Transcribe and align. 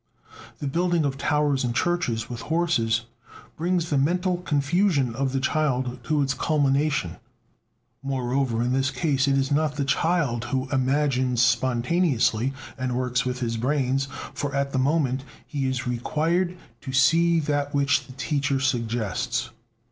The 0.57 0.65
building 0.65 1.05
of 1.05 1.15
towers 1.19 1.63
and 1.63 1.75
churches 1.75 2.27
with 2.27 2.41
horses 2.49 3.05
brings 3.55 3.91
the 3.91 3.99
mental 3.99 4.37
confusion 4.37 5.13
of 5.13 5.31
the 5.31 5.39
child 5.39 6.03
to 6.05 6.23
its 6.23 6.33
culmination. 6.33 7.17
Moreover, 8.01 8.63
in 8.63 8.73
this 8.73 8.89
case 8.89 9.27
it 9.27 9.37
is 9.37 9.51
not 9.51 9.75
the 9.75 9.85
child 9.85 10.45
who 10.45 10.67
"imagines 10.71 11.43
spontaneously" 11.43 12.51
and 12.79 12.95
works 12.97 13.25
with 13.25 13.41
his 13.41 13.57
brains, 13.57 14.05
for 14.33 14.55
at 14.55 14.71
the 14.71 14.79
moment 14.79 15.23
he 15.45 15.67
is 15.67 15.85
required 15.85 16.57
to 16.81 16.91
see 16.91 17.39
that 17.39 17.75
which 17.75 18.07
the 18.07 18.13
teacher 18.13 18.59
suggests. 18.59 19.51